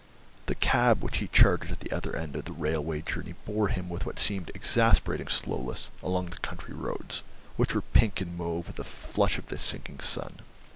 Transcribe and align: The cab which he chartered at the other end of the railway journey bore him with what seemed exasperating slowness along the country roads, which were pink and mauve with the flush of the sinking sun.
The 0.47 0.55
cab 0.55 1.03
which 1.03 1.17
he 1.17 1.27
chartered 1.27 1.69
at 1.69 1.81
the 1.81 1.91
other 1.91 2.15
end 2.15 2.35
of 2.35 2.45
the 2.45 2.53
railway 2.53 3.03
journey 3.03 3.35
bore 3.45 3.67
him 3.67 3.87
with 3.87 4.03
what 4.03 4.17
seemed 4.17 4.49
exasperating 4.55 5.27
slowness 5.27 5.91
along 6.01 6.31
the 6.31 6.39
country 6.39 6.73
roads, 6.73 7.21
which 7.55 7.75
were 7.75 7.81
pink 7.83 8.19
and 8.19 8.35
mauve 8.35 8.65
with 8.65 8.77
the 8.77 8.83
flush 8.83 9.37
of 9.37 9.45
the 9.45 9.59
sinking 9.59 9.99
sun. 9.99 10.39